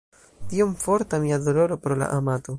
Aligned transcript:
Tiom 0.53 0.71
forta 0.85 1.21
mia 1.27 1.39
doloro 1.51 1.79
pro 1.87 1.99
la 2.03 2.11
amato! 2.19 2.49